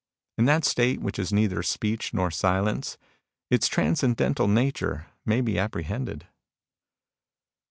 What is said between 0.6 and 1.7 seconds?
state which is neither